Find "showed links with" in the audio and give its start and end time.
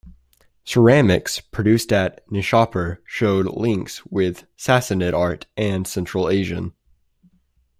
3.05-4.47